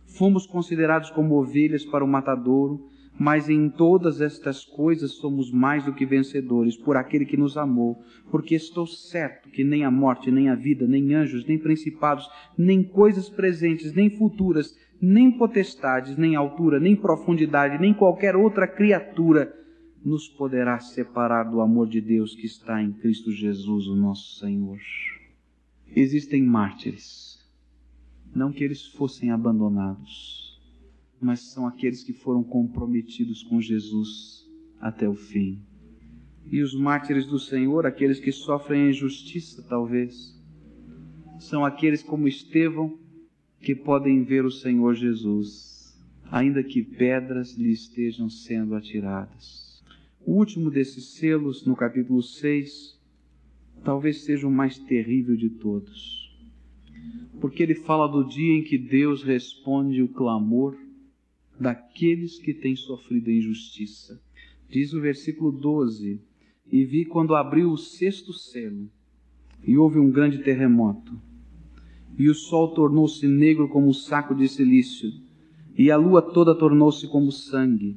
[0.04, 2.86] Fomos considerados como ovelhas para o matadouro,
[3.18, 8.02] mas em todas estas coisas somos mais do que vencedores por aquele que nos amou,
[8.30, 12.82] porque estou certo que nem a morte, nem a vida, nem anjos, nem principados, nem
[12.82, 19.54] coisas presentes, nem futuras, nem potestades, nem altura, nem profundidade, nem qualquer outra criatura
[20.04, 24.78] nos poderá separar do amor de Deus que está em Cristo Jesus, o nosso Senhor
[25.94, 27.38] existem mártires.
[28.34, 30.41] Não que eles fossem abandonados,
[31.22, 34.44] mas são aqueles que foram comprometidos com Jesus
[34.80, 35.62] até o fim.
[36.50, 40.36] E os mártires do Senhor, aqueles que sofrem a injustiça, talvez,
[41.38, 42.98] são aqueles como Estevão
[43.60, 45.96] que podem ver o Senhor Jesus,
[46.30, 49.80] ainda que pedras lhe estejam sendo atiradas.
[50.26, 53.00] O último desses selos, no capítulo 6,
[53.84, 56.36] talvez seja o mais terrível de todos.
[57.40, 60.76] Porque ele fala do dia em que Deus responde o clamor
[61.62, 64.20] daqueles que têm sofrido injustiça.
[64.68, 66.20] Diz o versículo 12:
[66.70, 68.90] E vi quando abriu o sexto selo,
[69.64, 71.18] e houve um grande terremoto,
[72.18, 75.10] e o sol tornou-se negro como um saco de silício,
[75.78, 77.96] e a lua toda tornou-se como sangue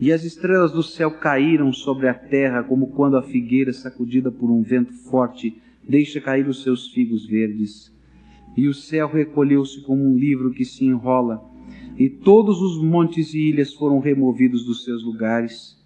[0.00, 4.50] e as estrelas do céu caíram sobre a terra, como quando a figueira, sacudida por
[4.50, 5.56] um vento forte,
[5.88, 7.94] deixa cair os seus figos verdes.
[8.56, 11.40] E o céu recolheu-se como um livro que se enrola,
[11.98, 15.76] e todos os montes e ilhas foram removidos dos seus lugares.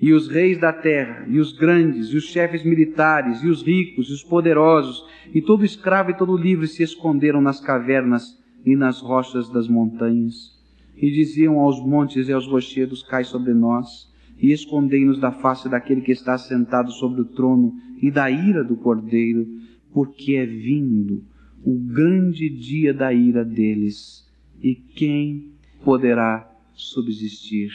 [0.00, 4.10] E os reis da terra, e os grandes, e os chefes militares, e os ricos,
[4.10, 9.00] e os poderosos, e todo escravo e todo livre se esconderam nas cavernas e nas
[9.00, 10.56] rochas das montanhas
[10.96, 14.10] e diziam aos montes e aos rochedos: Cai sobre nós,
[14.40, 18.76] e escondei-nos da face daquele que está sentado sobre o trono e da ira do
[18.76, 19.46] cordeiro,
[19.92, 21.22] porque é vindo
[21.64, 24.25] o grande dia da ira deles,
[24.62, 25.52] E quem
[25.84, 27.70] poderá subsistir?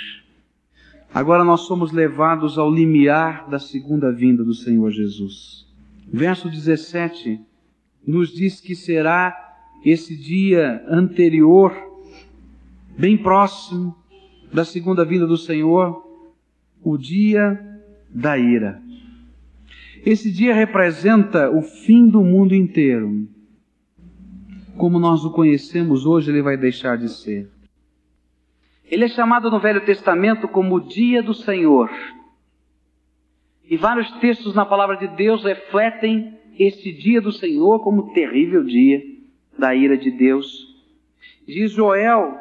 [1.14, 5.68] Agora nós somos levados ao limiar da segunda vinda do Senhor Jesus.
[6.08, 7.40] Verso 17
[8.06, 9.36] nos diz que será
[9.84, 11.74] esse dia anterior,
[12.98, 13.96] bem próximo
[14.54, 16.06] da segunda vinda do Senhor,
[16.84, 17.60] o dia
[18.10, 18.82] da ira.
[20.06, 23.28] Esse dia representa o fim do mundo inteiro.
[24.78, 27.50] Como nós o conhecemos hoje, ele vai deixar de ser.
[28.86, 31.90] Ele é chamado no Velho Testamento como o dia do Senhor.
[33.70, 39.02] E vários textos na palavra de Deus refletem esse dia do Senhor como terrível dia
[39.58, 40.76] da ira de Deus.
[41.48, 42.38] Diz Joel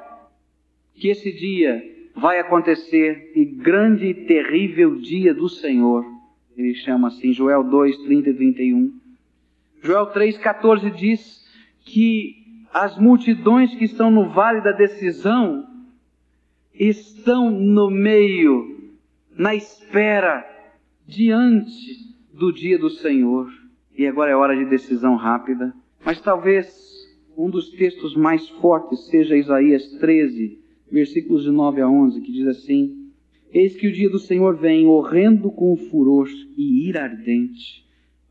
[0.95, 1.83] que esse dia
[2.17, 6.05] vai acontecer e grande e terrível dia do Senhor.
[6.57, 9.01] Ele chama assim, Joel 2, 30 e 31.
[9.83, 11.40] Joel 3, 14 diz
[11.85, 15.67] que as multidões que estão no vale da decisão
[16.73, 18.93] estão no meio,
[19.37, 20.47] na espera,
[21.07, 23.51] diante do dia do Senhor.
[23.97, 25.75] E agora é hora de decisão rápida.
[26.05, 26.91] Mas talvez
[27.37, 30.59] um dos textos mais fortes seja Isaías 13,
[30.91, 33.11] versículos de 9 a 11, que diz assim:
[33.53, 37.85] Eis que o dia do Senhor vem, horrendo com furor e ira ardente,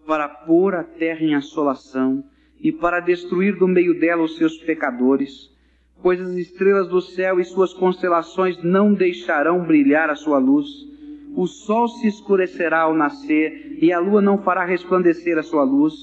[0.07, 2.23] para pôr a terra em assolação
[2.61, 5.49] e para destruir do meio dela os seus pecadores
[6.01, 10.67] pois as estrelas do céu e suas constelações não deixarão brilhar a sua luz.
[11.35, 15.93] O sol se escurecerá ao nascer, e a lua não fará resplandecer a sua luz.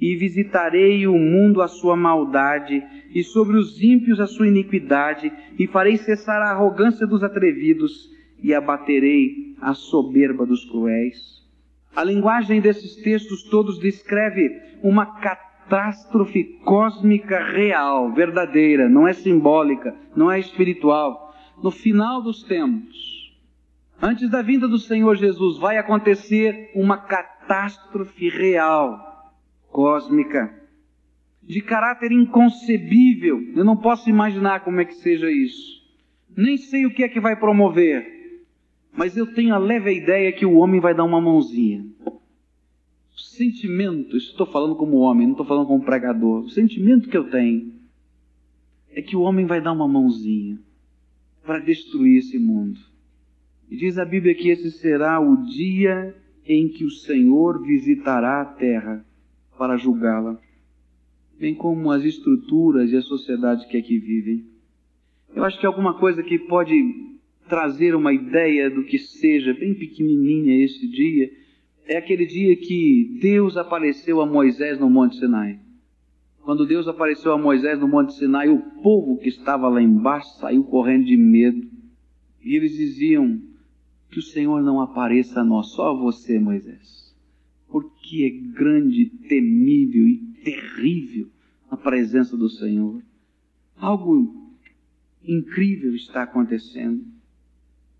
[0.00, 2.82] E visitarei o mundo a sua maldade,
[3.14, 8.10] e sobre os ímpios a sua iniquidade, e farei cessar a arrogância dos atrevidos,
[8.42, 11.42] e abaterei a soberba dos cruéis.
[11.94, 14.50] A linguagem desses textos todos descreve
[14.82, 21.34] uma catástrofe catástrofe cósmica real, verdadeira, não é simbólica, não é espiritual.
[21.62, 23.34] No final dos tempos,
[24.00, 29.34] antes da vinda do Senhor Jesus, vai acontecer uma catástrofe real,
[29.68, 30.54] cósmica,
[31.42, 33.40] de caráter inconcebível.
[33.54, 35.84] Eu não posso imaginar como é que seja isso.
[36.36, 38.44] Nem sei o que é que vai promover,
[38.92, 41.84] mas eu tenho a leve ideia que o homem vai dar uma mãozinha
[43.36, 47.72] sentimento, estou falando como homem, não estou falando como pregador, o sentimento que eu tenho
[48.90, 50.58] é que o homem vai dar uma mãozinha
[51.44, 52.78] para destruir esse mundo.
[53.70, 56.14] E diz a Bíblia que esse será o dia
[56.46, 59.04] em que o Senhor visitará a terra
[59.58, 60.40] para julgá-la,
[61.38, 64.44] bem como as estruturas e a sociedade que aqui vivem.
[65.34, 66.74] Eu acho que alguma coisa que pode
[67.48, 71.30] trazer uma ideia do que seja bem pequenininha esse dia
[71.86, 75.60] é aquele dia que Deus apareceu a Moisés no Monte Sinai.
[76.42, 80.64] Quando Deus apareceu a Moisés no Monte Sinai, o povo que estava lá embaixo saiu
[80.64, 81.68] correndo de medo.
[82.42, 83.40] E eles diziam:
[84.10, 87.14] Que o Senhor não apareça a nós, só a você, Moisés.
[87.68, 91.28] Porque é grande, temível e terrível
[91.68, 93.02] a presença do Senhor.
[93.76, 94.54] Algo
[95.24, 97.04] incrível está acontecendo.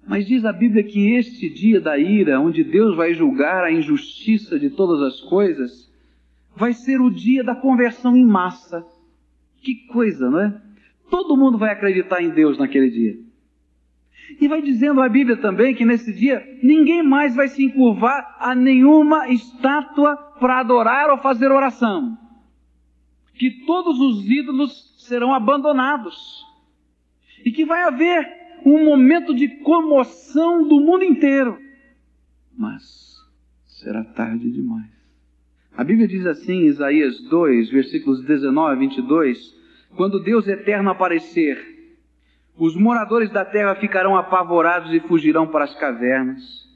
[0.07, 4.59] Mas diz a Bíblia que este dia da ira, onde Deus vai julgar a injustiça
[4.59, 5.93] de todas as coisas,
[6.55, 8.87] vai ser o dia da conversão em massa.
[9.61, 10.63] Que coisa, não é?
[11.11, 13.19] Todo mundo vai acreditar em Deus naquele dia.
[14.41, 18.55] E vai dizendo a Bíblia também que nesse dia ninguém mais vai se encurvar a
[18.55, 22.17] nenhuma estátua para adorar ou fazer oração.
[23.35, 26.45] Que todos os ídolos serão abandonados.
[27.45, 31.59] E que vai haver um momento de comoção do mundo inteiro.
[32.57, 33.17] Mas
[33.67, 34.91] será tarde demais.
[35.77, 39.55] A Bíblia diz assim, Isaías 2, versículos 19 a 22,
[39.95, 41.77] quando Deus eterno aparecer,
[42.57, 46.67] os moradores da terra ficarão apavorados e fugirão para as cavernas.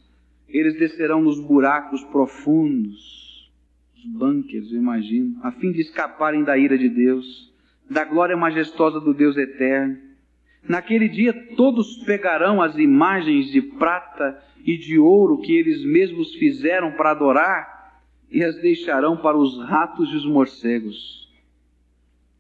[0.47, 3.51] Eles descerão nos buracos profundos,
[3.97, 7.51] os bunkers, eu imagino, a fim de escaparem da ira de Deus,
[7.89, 10.10] da glória majestosa do Deus eterno
[10.63, 16.93] Naquele dia todos pegarão as imagens de prata e de ouro que eles mesmos fizeram
[16.93, 18.01] para adorar
[18.31, 21.29] e as deixarão para os ratos e os morcegos.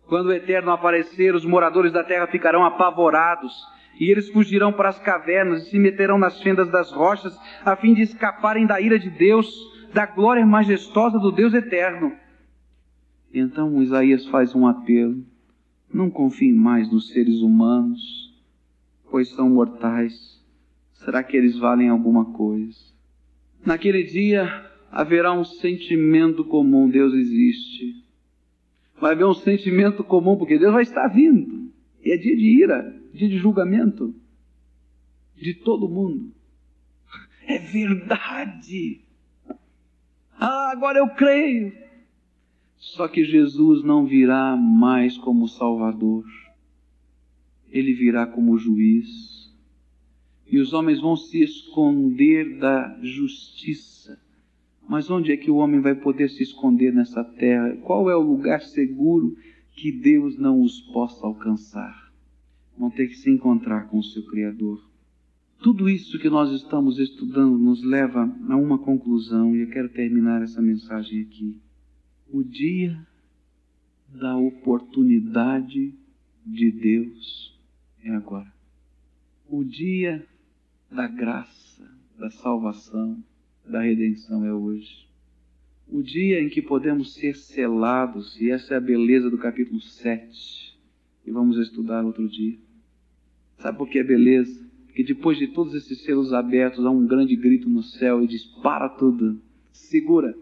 [0.06, 3.52] Quando o Eterno aparecer, os moradores da terra ficarão apavorados
[3.98, 7.94] e eles fugirão para as cavernas e se meterão nas fendas das rochas a fim
[7.94, 9.48] de escaparem da ira de Deus,
[9.92, 12.12] da glória majestosa do Deus Eterno.
[13.32, 15.24] Então Isaías faz um apelo.
[15.93, 18.01] Não confiem mais nos seres humanos,
[19.11, 20.41] pois são mortais.
[20.93, 22.78] Será que eles valem alguma coisa?
[23.64, 28.05] Naquele dia haverá um sentimento comum: Deus existe.
[29.01, 31.72] Vai haver um sentimento comum, porque Deus vai estar vindo.
[32.05, 34.14] E é dia de ira, dia de julgamento
[35.34, 36.32] de todo mundo.
[37.47, 39.01] É verdade.
[40.38, 41.72] Ah, agora eu creio.
[42.81, 46.24] Só que Jesus não virá mais como Salvador.
[47.68, 49.55] Ele virá como juiz.
[50.47, 54.18] E os homens vão se esconder da justiça.
[54.89, 57.76] Mas onde é que o homem vai poder se esconder nessa terra?
[57.83, 59.37] Qual é o lugar seguro
[59.72, 62.11] que Deus não os possa alcançar?
[62.78, 64.83] Vão ter que se encontrar com o seu Criador.
[65.62, 70.43] Tudo isso que nós estamos estudando nos leva a uma conclusão, e eu quero terminar
[70.43, 71.61] essa mensagem aqui.
[72.33, 72.97] O dia
[74.09, 75.93] da oportunidade
[76.47, 77.59] de Deus
[78.05, 78.53] é agora.
[79.49, 80.24] O dia
[80.89, 83.20] da graça, da salvação,
[83.66, 85.09] da redenção é hoje.
[85.89, 90.78] O dia em que podemos ser selados, e essa é a beleza do capítulo 7,
[91.26, 92.57] e vamos estudar outro dia.
[93.59, 94.70] Sabe por que é beleza?
[94.87, 98.45] Porque depois de todos esses selos abertos, há um grande grito no céu e diz:
[98.62, 100.33] para tudo, segura,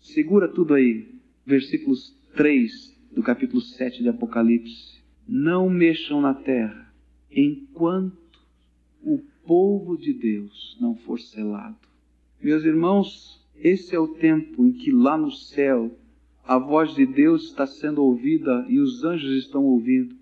[0.00, 1.14] segura tudo aí.
[1.46, 5.00] Versículos 3 do capítulo 7 de Apocalipse.
[5.26, 6.92] Não mexam na terra
[7.30, 8.18] enquanto
[9.02, 11.78] o povo de Deus não for selado.
[12.42, 15.96] Meus irmãos, esse é o tempo em que lá no céu
[16.44, 20.16] a voz de Deus está sendo ouvida e os anjos estão ouvindo.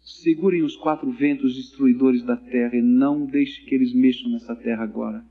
[0.00, 4.84] Segurem os quatro ventos destruidores da terra e não deixe que eles mexam nessa terra
[4.84, 5.24] agora.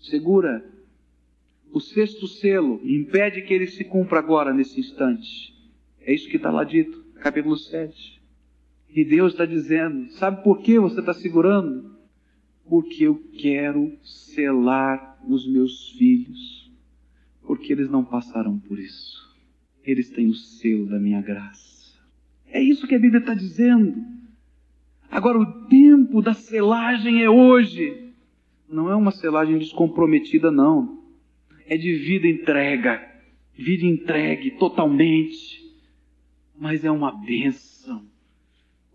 [0.00, 0.73] Segura.
[1.74, 5.52] O sexto selo impede que ele se cumpra agora, nesse instante.
[6.00, 8.22] É isso que está lá dito, capítulo 7.
[8.88, 11.94] E Deus está dizendo: sabe por que você está segurando?
[12.68, 16.72] porque eu quero selar os meus filhos,
[17.42, 19.22] porque eles não passaram por isso.
[19.84, 21.98] Eles têm o selo da minha graça.
[22.46, 23.94] É isso que a Bíblia está dizendo.
[25.10, 28.12] Agora, o tempo da selagem é hoje.
[28.68, 31.03] Não é uma selagem descomprometida, não.
[31.66, 33.06] É de vida entrega,
[33.56, 35.62] vida entregue totalmente.
[36.56, 38.14] Mas é uma bênção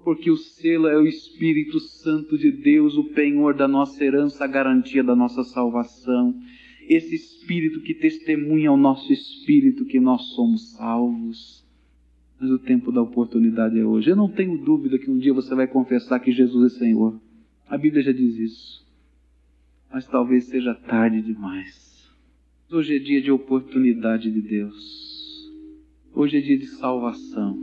[0.03, 4.47] porque o selo é o Espírito Santo de Deus, o penhor da nossa herança, a
[4.47, 6.34] garantia da nossa salvação.
[6.88, 11.63] Esse Espírito que testemunha ao nosso Espírito que nós somos salvos.
[12.39, 14.09] Mas o tempo da oportunidade é hoje.
[14.09, 17.20] Eu não tenho dúvida que um dia você vai confessar que Jesus é Senhor.
[17.67, 18.88] A Bíblia já diz isso.
[19.93, 21.89] Mas talvez seja tarde demais.
[22.72, 25.49] Hoje é dia de oportunidade de Deus.
[26.13, 27.57] Hoje é dia de salvação.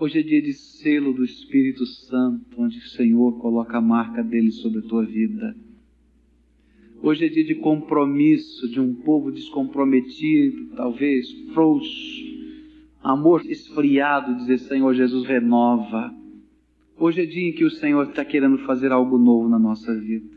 [0.00, 4.50] Hoje é dia de selo do Espírito Santo, onde o Senhor coloca a marca dele
[4.52, 5.54] sobre a tua vida.
[7.02, 12.24] Hoje é dia de compromisso de um povo descomprometido, talvez frouxo,
[13.02, 16.10] amor esfriado, dizer: Senhor Jesus, renova.
[16.96, 20.33] Hoje é dia em que o Senhor está querendo fazer algo novo na nossa vida.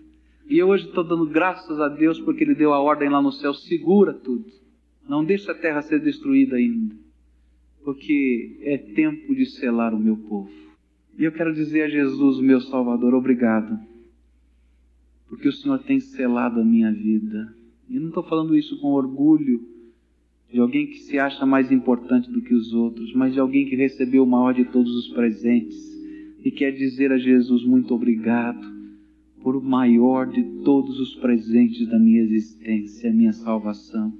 [0.49, 3.31] E eu hoje estou dando graças a Deus porque Ele deu a ordem lá no
[3.31, 4.45] céu: segura tudo.
[5.07, 6.95] Não deixa a terra ser destruída ainda
[7.87, 10.51] porque é tempo de selar o meu povo.
[11.17, 13.79] E eu quero dizer a Jesus, meu Salvador, obrigado,
[15.29, 17.55] porque o Senhor tem selado a minha vida.
[17.89, 19.65] E não estou falando isso com orgulho
[20.51, 23.77] de alguém que se acha mais importante do que os outros, mas de alguém que
[23.77, 25.77] recebeu o maior de todos os presentes
[26.43, 28.76] e quer dizer a Jesus muito obrigado
[29.41, 34.13] por o maior de todos os presentes da minha existência, a minha salvação.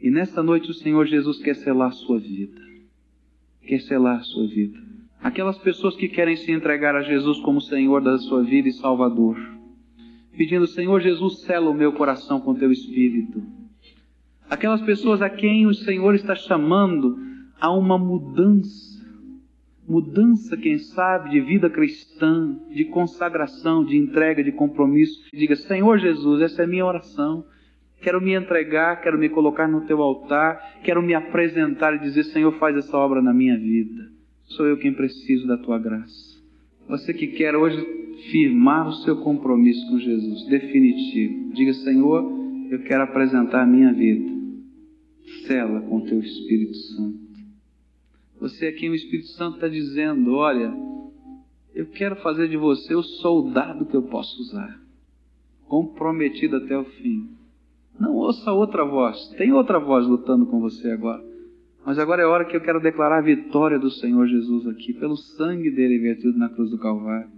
[0.00, 2.60] E nesta noite o Senhor Jesus quer selar a sua vida.
[3.62, 4.78] Quer selar a sua vida.
[5.20, 9.38] Aquelas pessoas que querem se entregar a Jesus como Senhor da sua vida e Salvador.
[10.36, 13.42] Pedindo, Senhor Jesus, sela o meu coração com teu Espírito.
[14.50, 17.18] Aquelas pessoas a quem o Senhor está chamando
[17.58, 18.93] a uma mudança.
[19.86, 25.22] Mudança, quem sabe, de vida cristã, de consagração, de entrega, de compromisso.
[25.32, 27.44] Diga, Senhor Jesus, essa é a minha oração.
[28.00, 32.52] Quero me entregar, quero me colocar no teu altar, quero me apresentar e dizer: Senhor,
[32.58, 34.10] faz essa obra na minha vida.
[34.44, 36.38] Sou eu quem preciso da tua graça.
[36.88, 37.82] Você que quer hoje
[38.30, 42.30] firmar o seu compromisso com Jesus, definitivo, diga: Senhor,
[42.70, 44.32] eu quero apresentar a minha vida.
[45.46, 47.23] Sela com o teu Espírito Santo.
[48.44, 50.70] Você é quem o Espírito Santo está dizendo: Olha,
[51.74, 54.78] eu quero fazer de você o soldado que eu posso usar,
[55.66, 57.30] comprometido até o fim.
[57.98, 59.28] Não ouça outra voz.
[59.38, 61.24] Tem outra voz lutando com você agora.
[61.86, 65.16] Mas agora é hora que eu quero declarar a vitória do Senhor Jesus aqui, pelo
[65.16, 67.30] sangue dele vertido na cruz do Calvário.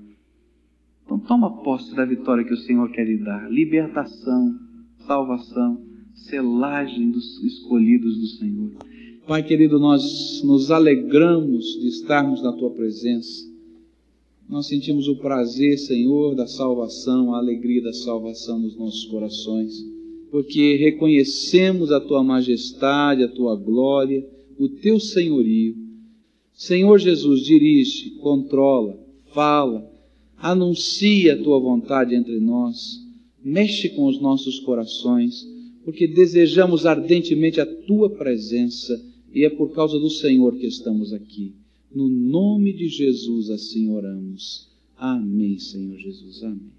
[1.04, 3.48] Então toma posse da vitória que o Senhor quer lhe dar.
[3.48, 4.58] Libertação,
[5.06, 5.80] salvação,
[6.14, 8.95] selagem dos escolhidos do Senhor.
[9.26, 13.44] Pai querido, nós nos alegramos de estarmos na tua presença.
[14.48, 19.84] Nós sentimos o prazer, Senhor, da salvação, a alegria da salvação nos nossos corações,
[20.30, 24.24] porque reconhecemos a tua majestade, a tua glória,
[24.56, 25.74] o teu senhorio.
[26.54, 28.96] Senhor Jesus, dirige, controla,
[29.34, 29.90] fala,
[30.38, 33.04] anuncia a tua vontade entre nós,
[33.44, 35.44] mexe com os nossos corações,
[35.84, 41.52] porque desejamos ardentemente a tua presença e é por causa do Senhor que estamos aqui.
[41.94, 44.66] No nome de Jesus assim oramos.
[44.96, 46.42] Amém, Senhor Jesus.
[46.42, 46.75] Amém.